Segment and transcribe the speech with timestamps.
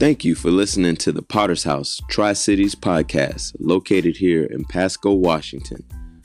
[0.00, 5.12] Thank you for listening to the Potter's House Tri Cities podcast, located here in Pasco,
[5.12, 5.84] Washington,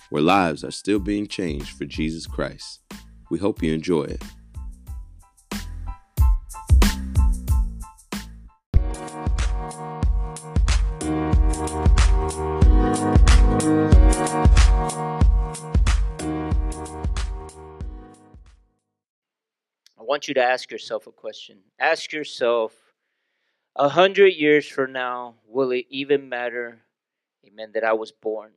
[0.09, 2.79] where lives are still being changed for Jesus Christ.
[3.29, 4.23] We hope you enjoy it.
[19.99, 21.57] I want you to ask yourself a question.
[21.77, 22.84] Ask yourself,
[23.75, 26.79] a hundred years from now, will it even matter,
[27.45, 28.51] amen, that I was born?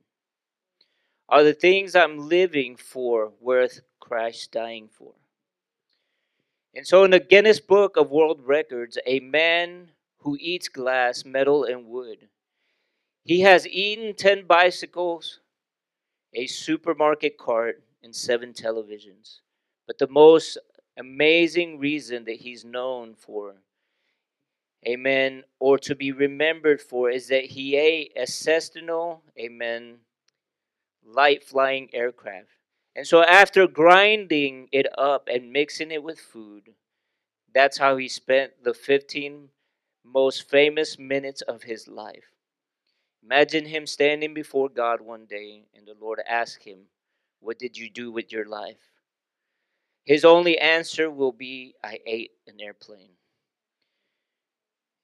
[1.27, 5.13] Are the things I'm living for worth Christ dying for?
[6.73, 11.63] And so, in the Guinness Book of World Records, a man who eats glass, metal,
[11.63, 12.29] and wood,
[13.23, 15.39] he has eaten 10 bicycles,
[16.33, 19.39] a supermarket cart, and seven televisions.
[19.85, 20.57] But the most
[20.97, 23.55] amazing reason that he's known for,
[24.87, 29.99] amen, or to be remembered for, is that he ate a Cessna, amen,
[31.05, 32.49] light flying aircraft.
[32.95, 36.69] And so after grinding it up and mixing it with food,
[37.53, 39.49] that's how he spent the 15
[40.03, 42.33] most famous minutes of his life.
[43.23, 46.87] Imagine him standing before God one day and the Lord asked him,
[47.39, 48.79] What did you do with your life?
[50.05, 53.18] His only answer will be, I ate an airplane.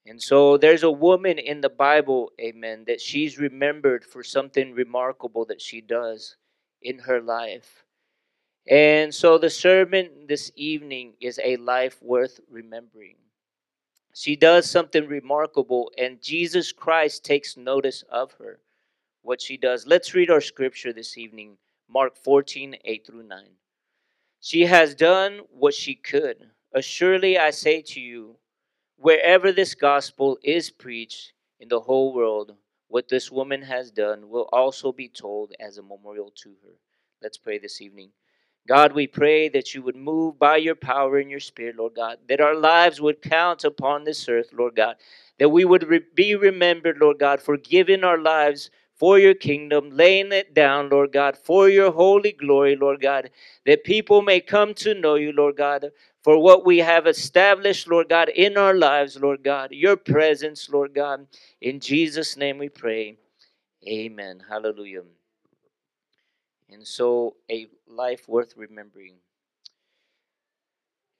[0.06, 5.44] And so there's a woman in the Bible, amen, that she's remembered for something remarkable
[5.46, 6.36] that she does
[6.80, 7.84] in her life.
[8.68, 13.16] And so the sermon this evening is a life worth remembering.
[14.14, 18.60] She does something remarkable, and Jesus Christ takes notice of her,
[19.22, 19.86] what she does.
[19.86, 23.44] Let's read our scripture this evening Mark 14 8 through 9.
[24.40, 26.50] She has done what she could.
[26.72, 28.36] Assuredly, I say to you,
[28.96, 32.54] wherever this gospel is preached in the whole world,
[32.88, 36.74] what this woman has done will also be told as a memorial to her.
[37.22, 38.10] Let's pray this evening.
[38.68, 42.18] God, we pray that you would move by your power and your spirit, Lord God,
[42.28, 44.96] that our lives would count upon this earth, Lord God,
[45.38, 49.90] that we would re- be remembered, Lord God, for giving our lives for your kingdom,
[49.92, 53.30] laying it down, Lord God, for your holy glory, Lord God,
[53.66, 55.90] that people may come to know you, Lord God,
[56.26, 60.92] for what we have established, Lord God, in our lives, Lord God, your presence, Lord
[60.92, 61.28] God.
[61.60, 63.16] In Jesus' name we pray.
[63.88, 64.42] Amen.
[64.48, 65.02] Hallelujah.
[66.68, 69.14] And so, a life worth remembering.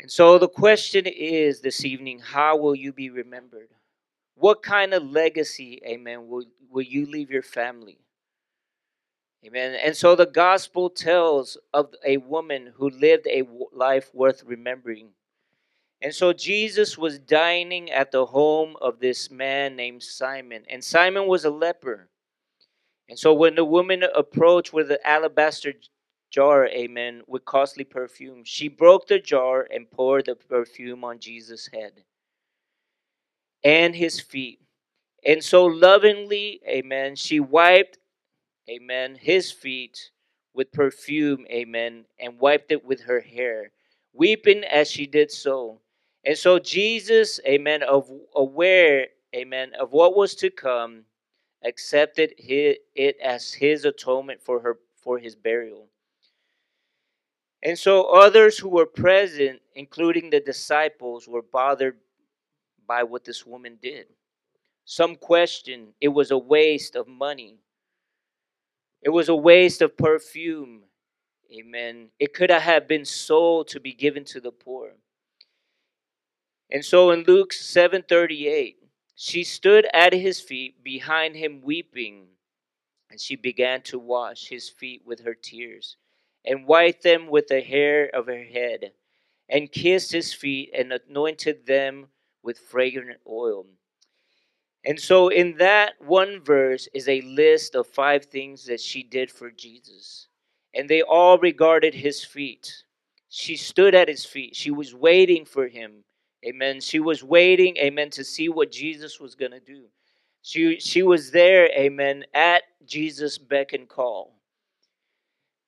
[0.00, 3.68] And so, the question is this evening how will you be remembered?
[4.34, 7.98] What kind of legacy, amen, will, will you leave your family?
[9.44, 9.78] Amen.
[9.82, 15.08] And so, the gospel tells of a woman who lived a life worth remembering.
[16.00, 20.64] And so, Jesus was dining at the home of this man named Simon.
[20.68, 22.08] And Simon was a leper.
[23.08, 25.74] And so when the woman approached with an alabaster
[26.30, 31.68] jar, amen, with costly perfume, she broke the jar and poured the perfume on Jesus'
[31.72, 32.02] head
[33.62, 34.60] and his feet.
[35.24, 37.98] And so lovingly, amen, she wiped,
[38.70, 40.10] amen, his feet
[40.54, 43.70] with perfume, amen, and wiped it with her hair,
[44.12, 45.80] weeping as she did so.
[46.24, 51.04] And so Jesus, amen, of aware, amen, of what was to come,
[51.64, 55.88] accepted it as his atonement for her for his burial.
[57.62, 61.96] And so others who were present, including the disciples, were bothered
[62.86, 64.06] by what this woman did.
[64.84, 67.58] Some questioned it was a waste of money.
[69.06, 70.82] It was a waste of perfume.
[71.56, 72.08] Amen.
[72.18, 74.96] It could have been sold to be given to the poor.
[76.72, 78.78] And so in Luke 7:38,
[79.14, 82.30] she stood at his feet behind him weeping,
[83.08, 85.96] and she began to wash his feet with her tears,
[86.44, 88.92] and wiped them with the hair of her head,
[89.48, 92.08] and kissed his feet, and anointed them
[92.42, 93.68] with fragrant oil.
[94.86, 99.32] And so, in that one verse is a list of five things that she did
[99.32, 100.28] for Jesus.
[100.74, 102.84] And they all regarded his feet.
[103.28, 104.54] She stood at his feet.
[104.54, 106.04] She was waiting for him.
[106.46, 106.80] Amen.
[106.80, 109.86] She was waiting, amen, to see what Jesus was going to do.
[110.42, 114.36] She, she was there, amen, at Jesus' beck and call.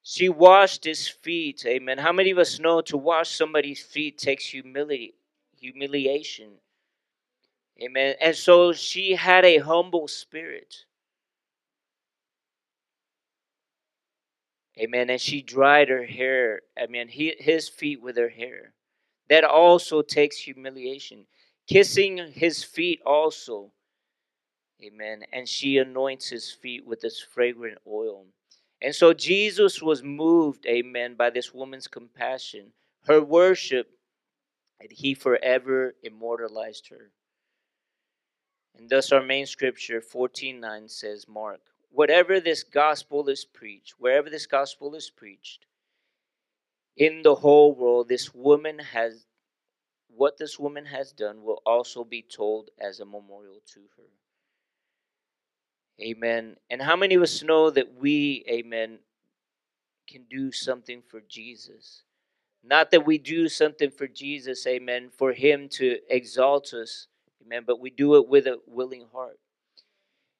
[0.04, 1.98] She washed his feet, amen.
[1.98, 5.14] How many of us know to wash somebody's feet takes humility,
[5.58, 6.52] humiliation?
[7.82, 8.16] Amen.
[8.20, 10.84] And so she had a humble spirit.
[14.78, 15.10] Amen.
[15.10, 18.74] And she dried her hair, I mean, he, his feet with her hair.
[19.28, 21.26] That also takes humiliation.
[21.68, 23.72] kissing his feet also.
[24.82, 25.22] Amen.
[25.32, 28.26] And she anoints his feet with this fragrant oil.
[28.82, 32.72] And so Jesus was moved, amen, by this woman's compassion,
[33.06, 33.88] her worship,
[34.80, 37.10] and he forever immortalized her.
[38.76, 41.60] And thus our main scripture 14:9 says, Mark,
[41.90, 45.66] whatever this gospel is preached, wherever this gospel is preached,
[46.96, 49.26] in the whole world, this woman has
[50.08, 54.02] what this woman has done will also be told as a memorial to her.
[56.00, 56.56] Amen.
[56.70, 58.98] And how many of us know that we, amen,
[60.08, 62.02] can do something for Jesus?
[62.64, 67.06] Not that we do something for Jesus, amen, for him to exalt us,
[67.44, 69.38] amen, but we do it with a willing heart.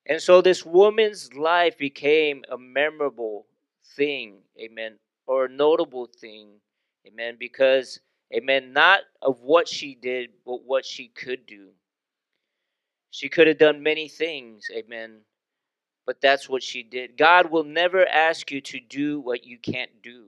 [0.06, 3.46] And so this woman's life became a memorable
[3.96, 6.48] thing, amen, or a notable thing,
[7.06, 8.00] amen, because,
[8.34, 11.68] amen, not of what she did, but what she could do.
[13.10, 15.18] She could have done many things, amen,
[16.06, 17.18] but that's what she did.
[17.18, 20.26] God will never ask you to do what you can't do.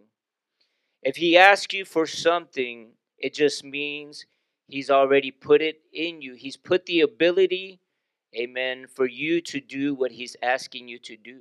[1.03, 4.27] If He asks you for something, it just means
[4.71, 6.35] He's already put it in you.
[6.35, 7.81] He's put the ability,
[8.37, 11.41] amen, for you to do what He's asking you to do.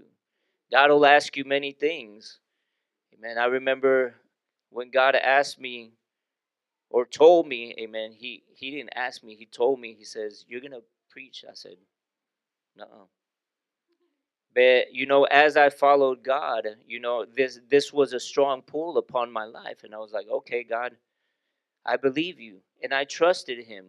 [0.72, 2.40] God will ask you many things.
[3.18, 3.38] Amen.
[3.38, 4.16] I remember
[4.70, 5.92] when God asked me
[6.90, 10.62] or told me, amen, he, he didn't ask me, he told me, he says, You're
[10.62, 11.46] going to preach.
[11.50, 11.76] I said,
[12.76, 13.10] No.
[14.56, 18.98] But you know, as I followed God, you know, this this was a strong pull
[18.98, 20.96] upon my life, and I was like, okay, God,
[21.86, 23.88] I believe you, and I trusted Him.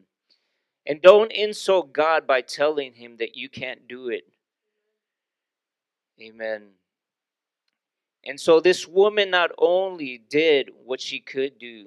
[0.86, 4.24] And don't insult God by telling Him that you can't do it.
[6.20, 6.62] Amen.
[8.24, 11.86] And so this woman not only did what she could do,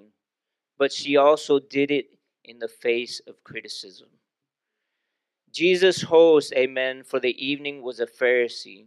[0.78, 2.08] but she also did it
[2.44, 4.10] in the face of criticism.
[5.52, 8.86] Jesus' host, amen, for the evening was a Pharisee.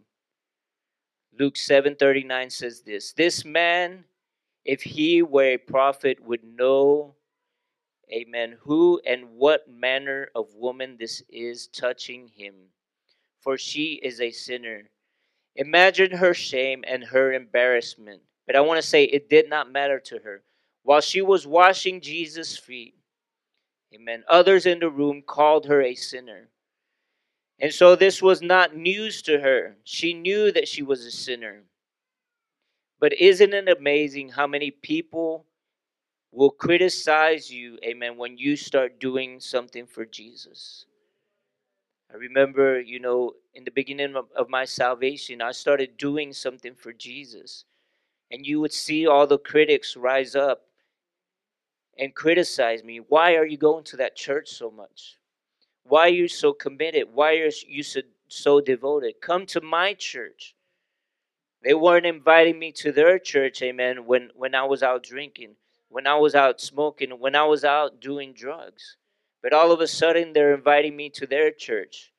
[1.38, 4.04] Luke 7:39 says this, this man
[4.66, 7.14] if he were a prophet would know
[8.12, 12.54] amen who and what manner of woman this is touching him
[13.46, 14.90] for she is a sinner.
[15.54, 18.22] Imagine her shame and her embarrassment.
[18.44, 20.42] But I want to say it did not matter to her.
[20.82, 22.96] While she was washing Jesus' feet,
[23.94, 26.48] amen, others in the room called her a sinner.
[27.60, 29.76] And so this was not news to her.
[29.84, 31.62] She knew that she was a sinner.
[32.98, 35.46] But isn't it amazing how many people
[36.36, 40.84] will criticize you, amen, when you start doing something for Jesus?
[42.12, 46.74] I remember, you know, in the beginning of, of my salvation, I started doing something
[46.74, 47.64] for Jesus.
[48.30, 50.60] And you would see all the critics rise up
[51.98, 52.98] and criticize me.
[52.98, 55.16] Why are you going to that church so much?
[55.84, 57.08] Why are you so committed?
[57.14, 59.14] Why are you so, so devoted?
[59.22, 60.54] Come to my church.
[61.64, 65.56] They weren't inviting me to their church, amen, when, when I was out drinking,
[65.96, 68.98] when I was out smoking, when I was out doing drugs.
[69.42, 72.12] But all of a sudden, they're inviting me to their church.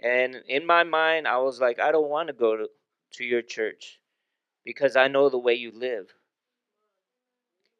[0.00, 2.68] And in my mind, I was like, I don't want to go to,
[3.14, 3.98] to your church
[4.64, 6.14] because I know the way you live.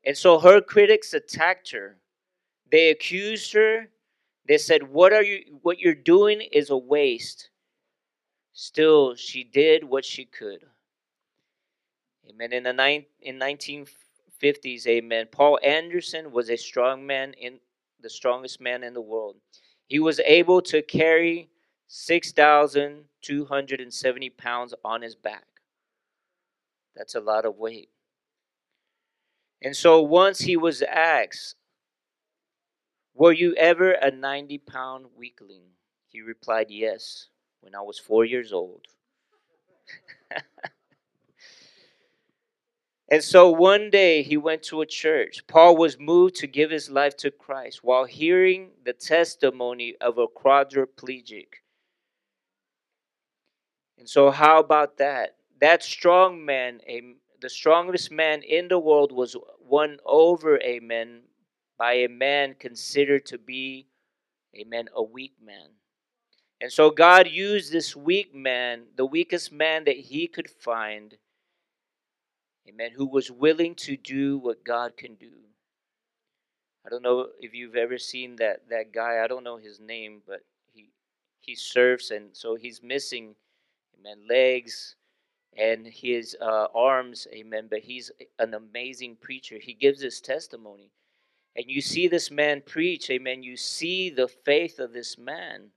[0.04, 1.98] And so her critics attacked her.
[2.68, 3.90] They accused her
[4.48, 7.50] they said, "What are you what you're doing is a waste."
[8.52, 10.64] Still, she did what she could.
[12.28, 12.52] Amen.
[12.52, 13.38] In the nine, in
[14.43, 15.26] 1950s, amen.
[15.31, 17.59] Paul Anderson was a strong man in
[18.00, 19.37] the strongest man in the world.
[19.87, 21.50] He was able to carry
[21.88, 25.45] 6,270 pounds on his back.
[26.95, 27.90] That's a lot of weight.
[29.62, 31.57] And so once he was asked,
[33.14, 35.62] were you ever a 90 pound weakling?
[36.09, 37.28] He replied, Yes,
[37.61, 38.87] when I was four years old.
[43.08, 45.46] and so one day he went to a church.
[45.46, 50.26] Paul was moved to give his life to Christ while hearing the testimony of a
[50.26, 51.46] quadriplegic.
[53.98, 55.36] And so, how about that?
[55.60, 61.22] That strong man, a, the strongest man in the world, was won over, amen,
[61.78, 63.86] by a man considered to be,
[64.56, 65.68] amen, a weak man.
[66.60, 71.16] And so God used this weak man, the weakest man that he could find,
[72.68, 75.32] amen, who was willing to do what God can do.
[76.87, 79.23] I don't know if you've ever seen that that guy.
[79.25, 80.40] I don't know his name, but
[80.73, 80.90] he
[81.40, 83.37] he serves, and so he's missing,
[83.99, 84.96] amen, legs
[85.58, 87.68] and his uh, arms, amen.
[87.70, 89.58] But he's an amazing preacher.
[89.61, 90.90] He gives his testimony.
[91.56, 95.68] and you see this man preach, amen, you see the faith of this man.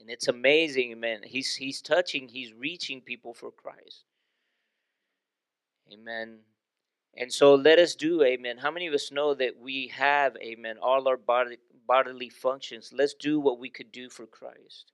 [0.00, 1.20] And it's amazing, amen.
[1.24, 4.04] He's he's touching, he's reaching people for Christ.
[5.92, 6.38] Amen.
[7.16, 8.58] And so let us do, amen.
[8.58, 12.92] How many of us know that we have, amen, all our body, bodily functions?
[12.92, 14.92] Let's do what we could do for Christ.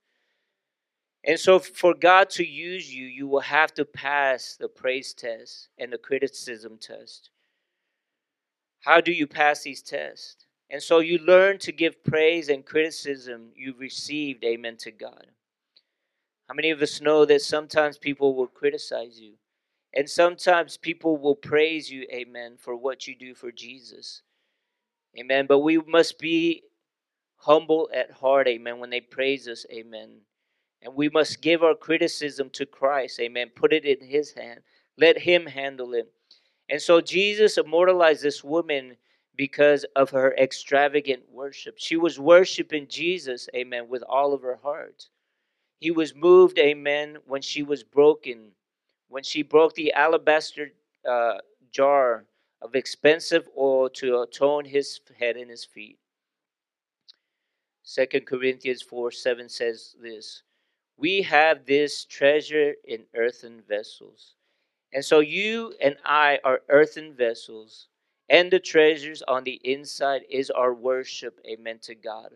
[1.24, 5.68] And so, for God to use you, you will have to pass the praise test
[5.76, 7.30] and the criticism test.
[8.80, 10.46] How do you pass these tests?
[10.70, 15.26] And so, you learn to give praise and criticism you've received, amen, to God.
[16.48, 19.34] How many of us know that sometimes people will criticize you?
[19.94, 24.22] And sometimes people will praise you, amen, for what you do for Jesus.
[25.18, 25.46] Amen.
[25.46, 26.62] But we must be
[27.36, 30.20] humble at heart, amen, when they praise us, amen.
[30.82, 33.18] And we must give our criticism to Christ.
[33.20, 33.50] Amen.
[33.54, 34.60] Put it in His hand.
[34.98, 36.12] Let Him handle it.
[36.68, 38.96] And so Jesus immortalized this woman
[39.36, 41.76] because of her extravagant worship.
[41.78, 45.08] She was worshiping Jesus, amen, with all of her heart.
[45.78, 48.52] He was moved, amen, when she was broken,
[49.08, 50.72] when she broke the alabaster
[51.08, 51.38] uh,
[51.70, 52.24] jar
[52.62, 55.98] of expensive oil to atone his head and his feet.
[57.82, 60.42] Second Corinthians 4 7 says this
[60.96, 64.34] we have this treasure in earthen vessels.
[64.92, 67.88] And so you and I are earthen vessels,
[68.30, 72.32] and the treasures on the inside is our worship, amen, to God.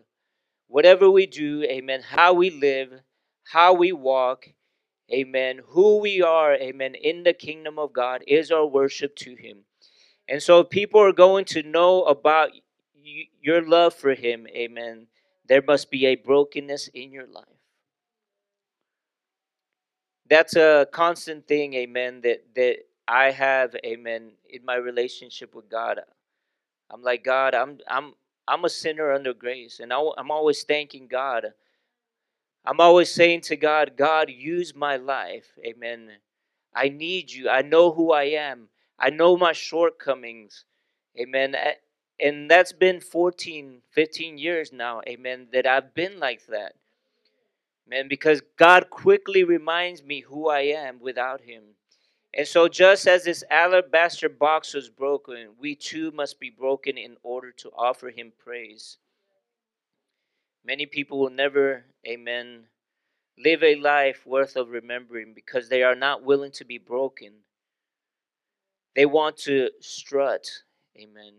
[0.67, 3.01] Whatever we do, amen, how we live,
[3.45, 4.47] how we walk,
[5.13, 9.59] amen, who we are, amen, in the kingdom of God is our worship to Him.
[10.27, 12.51] And so if people are going to know about
[13.41, 15.07] your love for Him, amen.
[15.47, 17.45] There must be a brokenness in your life
[20.31, 25.99] that's a constant thing, amen, that, that I have, amen, in my relationship with God.
[26.89, 28.13] I'm like, God, I'm, I'm,
[28.47, 31.47] I'm a sinner under grace, and I'm always thanking God.
[32.65, 36.11] I'm always saying to God, God, use my life, amen.
[36.73, 37.49] I need you.
[37.49, 38.69] I know who I am.
[38.99, 40.65] I know my shortcomings,
[41.19, 41.55] amen.
[42.19, 46.73] And that's been 14, 15 years now, amen, that I've been like that.
[47.87, 51.63] Man, because God quickly reminds me who I am without Him.
[52.33, 57.17] And so, just as this alabaster box was broken, we too must be broken in
[57.23, 58.97] order to offer Him praise.
[60.65, 62.65] Many people will never, amen,
[63.37, 67.33] live a life worth of remembering because they are not willing to be broken.
[68.95, 70.47] They want to strut,
[70.97, 71.33] amen.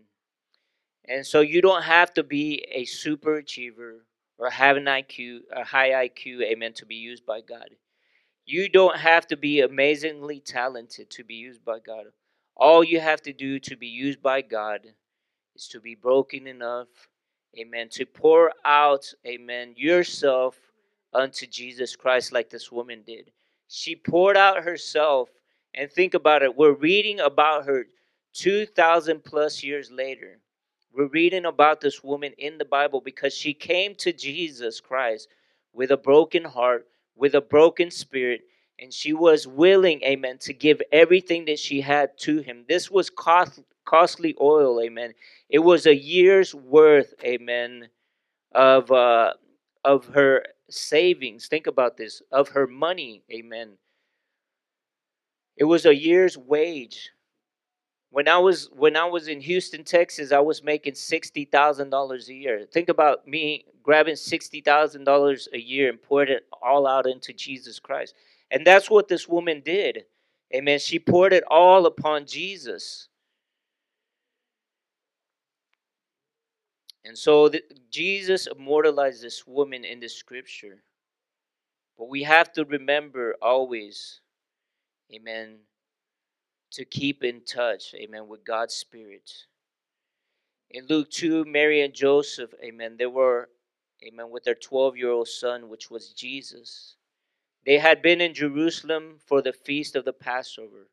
[1.05, 4.05] And so, you don't have to be a super achiever
[4.37, 7.69] or have an IQ, a high IQ, amen, to be used by God.
[8.45, 12.07] You don't have to be amazingly talented to be used by God.
[12.55, 14.81] All you have to do to be used by God
[15.55, 16.87] is to be broken enough,
[17.57, 20.57] amen, to pour out, amen, yourself
[21.13, 23.31] unto Jesus Christ like this woman did.
[23.67, 25.29] She poured out herself,
[25.75, 26.55] and think about it.
[26.55, 27.85] We're reading about her
[28.33, 30.39] 2,000 plus years later.
[30.93, 35.27] We're reading about this woman in the Bible because she came to Jesus Christ
[35.73, 38.41] with a broken heart, with a broken spirit,
[38.79, 42.65] and she was willing, amen, to give everything that she had to him.
[42.67, 45.13] This was cost, costly oil, amen.
[45.49, 47.89] It was a year's worth, amen,
[48.53, 49.33] of uh,
[49.85, 51.47] of her savings.
[51.47, 53.73] Think about this, of her money, amen.
[55.57, 57.11] It was a year's wage
[58.13, 62.29] when I was when I was in Houston, Texas, I was making sixty thousand dollars
[62.29, 62.65] a year.
[62.71, 67.33] Think about me grabbing sixty thousand dollars a year and poured it all out into
[67.33, 68.13] Jesus Christ.
[68.51, 70.05] And that's what this woman did.
[70.53, 70.77] Amen.
[70.77, 73.09] She poured it all upon Jesus.
[77.05, 80.83] And so the, Jesus immortalized this woman in the scripture.
[81.97, 84.21] But we have to remember always,
[85.13, 85.59] amen,
[86.71, 89.31] to keep in touch, amen, with God's Spirit.
[90.71, 93.49] In Luke 2, Mary and Joseph, amen, they were,
[94.03, 96.95] amen, with their 12 year old son, which was Jesus.
[97.65, 100.89] They had been in Jerusalem for the feast of the Passover.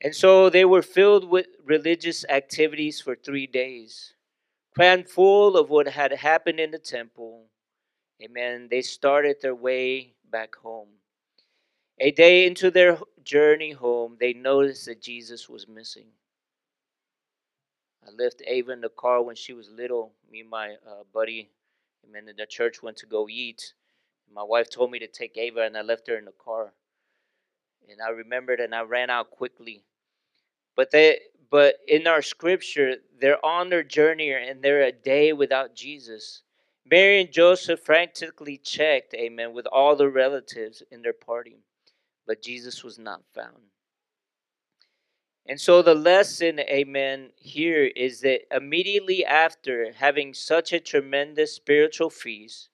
[0.00, 4.14] And so they were filled with religious activities for three days,
[4.76, 7.44] full of what had happened in the temple.
[8.22, 8.68] Amen.
[8.70, 10.88] They started their way back home.
[12.00, 16.06] A day into their journey home, they noticed that Jesus was missing.
[18.06, 20.12] I left Ava in the car when she was little.
[20.30, 21.50] Me and my uh, buddy,
[22.04, 23.72] and in the church went to go eat.
[24.32, 26.72] My wife told me to take Ava, and I left her in the car.
[27.88, 29.84] And I remembered, and I ran out quickly.
[30.76, 31.20] But they,
[31.50, 36.42] but in our scripture, they're on their journey and they're a day without Jesus.
[36.88, 41.58] Mary and Joseph frantically checked, amen, with all the relatives in their party,
[42.26, 43.70] but Jesus was not found.
[45.46, 52.10] And so the lesson, amen, here is that immediately after having such a tremendous spiritual
[52.10, 52.70] feast,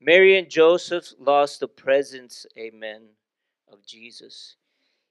[0.00, 3.02] Mary and Joseph lost the presence, amen,
[3.70, 4.56] of Jesus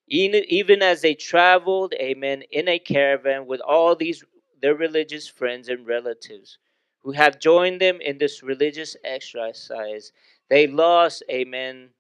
[0.10, 4.24] even as they traveled, amen, in a caravan with all these
[4.62, 6.58] their religious friends and relatives
[7.02, 10.12] who have joined them in this religious exercise,
[10.50, 11.92] they lost, amen,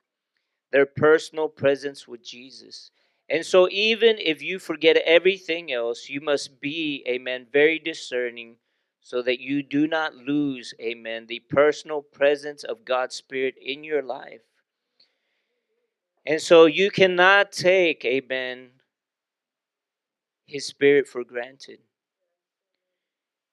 [0.71, 2.91] their personal presence with Jesus.
[3.29, 8.57] And so, even if you forget everything else, you must be, amen, very discerning
[9.01, 14.01] so that you do not lose, amen, the personal presence of God's Spirit in your
[14.01, 14.41] life.
[16.29, 18.69] And so you cannot take, amen,
[20.45, 21.79] his spirit for granted.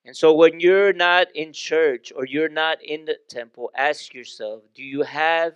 [0.05, 4.63] And so when you're not in church or you're not in the temple, ask yourself,
[4.75, 5.55] do you have,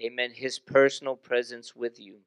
[0.00, 2.18] amen, his personal presence with you?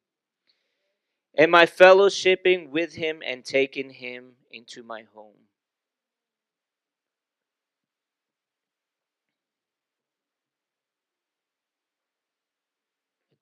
[1.37, 5.35] Am I fellowshipping with him and taking him into my home?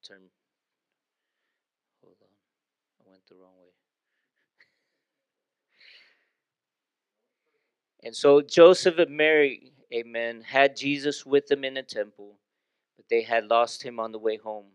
[0.07, 0.21] Turn
[3.29, 3.71] the wrong way.
[8.05, 12.37] And so Joseph and Mary, amen, had Jesus with them in the temple,
[12.95, 14.67] but they had lost him on the way home.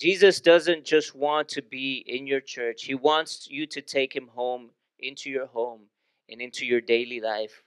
[0.00, 4.26] Jesus doesn't just want to be in your church, he wants you to take him
[4.34, 5.82] home into your home
[6.28, 7.62] and into your daily life.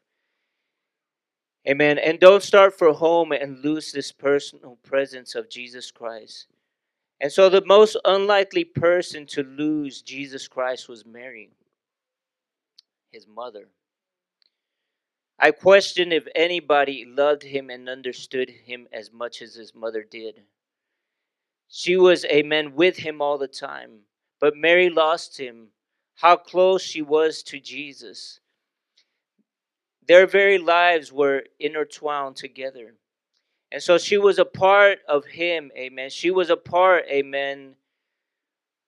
[1.65, 1.97] Amen.
[1.97, 6.47] And don't start for home and lose this personal presence of Jesus Christ.
[7.21, 11.51] And so the most unlikely person to lose Jesus Christ was Mary,
[13.11, 13.69] his mother.
[15.39, 20.43] I question if anybody loved him and understood him as much as his mother did.
[21.67, 24.01] She was, amen, with him all the time.
[24.39, 25.69] But Mary lost him.
[26.15, 28.39] How close she was to Jesus.
[30.07, 32.93] Their very lives were intertwined together.
[33.72, 36.11] And so she was a part of him, amen.
[36.11, 37.75] She was a part, amen,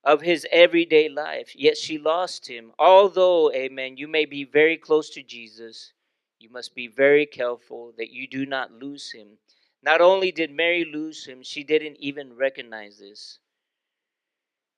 [0.04, 1.56] of his everyday life.
[1.56, 2.72] Yet she lost him.
[2.78, 5.94] Although, amen, you may be very close to Jesus,
[6.40, 9.38] you must be very careful that you do not lose him.
[9.84, 13.40] Not only did Mary lose him, she didn't even recognize this.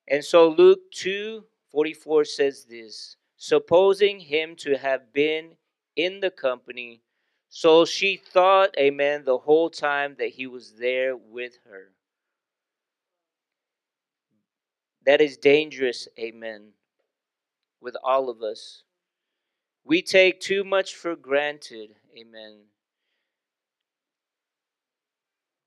[0.07, 5.51] And so Luke 2 44 says this supposing him to have been
[5.95, 7.01] in the company
[7.49, 11.91] so she thought, amen, the whole time that he was there with her.
[15.05, 16.73] That is dangerous, amen,
[17.79, 18.83] with all of us.
[19.87, 22.59] We take too much for granted, amen.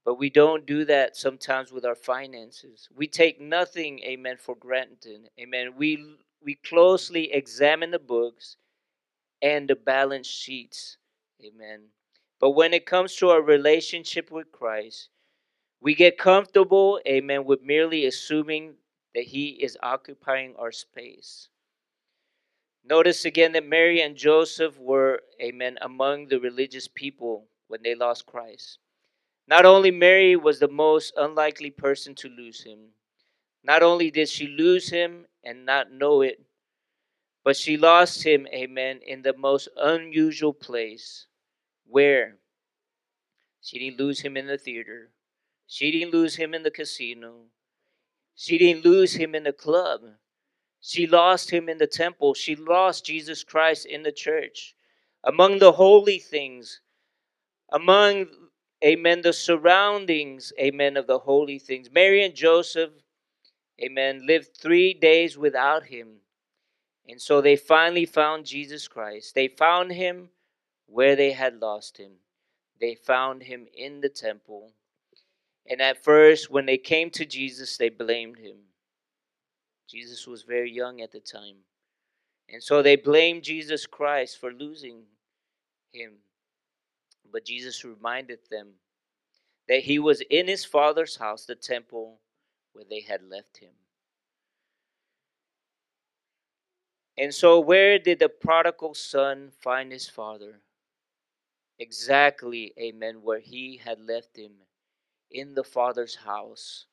[0.05, 2.89] But we don't do that sometimes with our finances.
[2.95, 5.31] We take nothing, amen, for granted.
[5.41, 5.75] Amen.
[5.77, 8.57] We we closely examine the books
[9.43, 10.99] and the balance sheets
[11.45, 11.83] Amen.
[12.41, 15.11] But when it comes to our relationship with Christ,
[15.83, 18.77] we get comfortable, amen, with merely assuming
[19.15, 21.50] that He is occupying our space.
[22.85, 28.27] Notice again that Mary and Joseph were, amen, among the religious people when they lost
[28.27, 28.79] Christ.
[29.47, 32.91] Not only Mary was the most unlikely person to lose him,
[33.63, 36.41] not only did she lose him and not know it,
[37.45, 41.27] but she lost him, amen, in the most unusual place
[41.87, 42.37] where
[43.61, 45.11] she didn't lose him in the theater,
[45.67, 47.47] she didn't lose him in the casino,
[48.35, 50.01] she didn't lose him in the club.
[50.81, 52.35] She lost him in the temple.
[52.35, 54.75] She lost Jesus Christ in the church.
[55.25, 56.81] Among the holy things,
[57.71, 58.27] among,
[58.85, 61.91] amen, the surroundings, amen, of the holy things.
[61.91, 62.91] Mary and Joseph,
[63.81, 66.21] amen, lived three days without him.
[67.07, 69.35] And so they finally found Jesus Christ.
[69.35, 70.31] They found him
[70.87, 72.13] where they had lost him.
[72.81, 74.73] They found him in the temple.
[75.67, 78.57] And at first, when they came to Jesus, they blamed him.
[79.91, 81.57] Jesus was very young at the time.
[82.49, 85.03] And so they blamed Jesus Christ for losing
[85.93, 86.15] him.
[87.33, 88.69] But Jesus reminded them
[89.69, 92.19] that he was in his father's house, the temple
[92.73, 93.71] where they had left him.
[97.17, 100.61] And so, where did the prodigal son find his father?
[101.81, 104.53] exactly, amen, where he had left him
[105.31, 106.87] in the Father's house.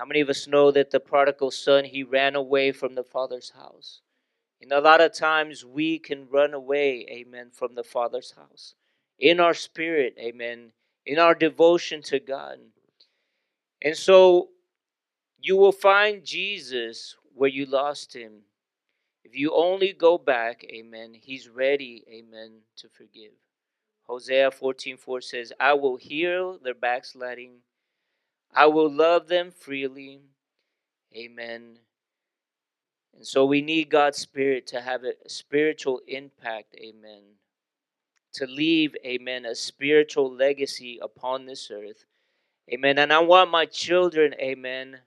[0.00, 3.50] How many of us know that the prodigal son, he ran away from the Father's
[3.50, 4.00] house?
[4.62, 8.76] And a lot of times we can run away, amen, from the Father's house.
[9.18, 10.72] In our spirit, amen,
[11.04, 12.60] in our devotion to God.
[13.82, 14.48] And so
[15.38, 18.44] you will find Jesus where you lost him.
[19.22, 23.32] If you only go back, amen, he's ready, amen, to forgive.
[24.04, 27.56] Hosea 14 4 says, I will heal their backsliding,
[28.54, 30.20] I will love them freely.
[31.16, 31.78] Amen.
[33.14, 36.74] And so we need God's Spirit to have a spiritual impact.
[36.76, 37.22] Amen.
[38.34, 42.04] To leave, amen, a spiritual legacy upon this earth.
[42.72, 42.98] Amen.
[42.98, 45.00] And I want my children, amen,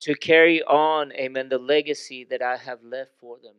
[0.00, 3.54] to carry on, amen, the legacy that I have left for them.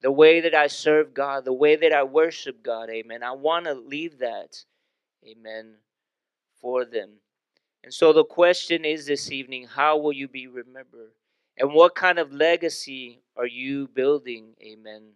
[0.00, 3.24] The way that I serve God, the way that I worship God, amen.
[3.24, 4.64] I want to leave that,
[5.28, 5.74] amen,
[6.60, 7.10] for them.
[7.84, 11.12] And so the question is this evening how will you be remembered?
[11.56, 15.12] And what kind of legacy are you building, amen,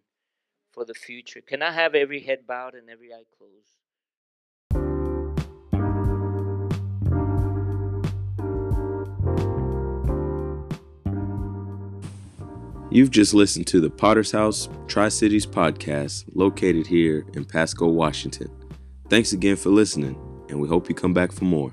[0.73, 1.41] for the future?
[1.41, 3.79] Can I have every head bowed and every eye closed?
[12.91, 18.51] You've just listened to the Potter's House Tri Cities podcast located here in Pasco, Washington.
[19.09, 20.15] Thanks again for listening,
[20.51, 21.71] and we hope you come back for more.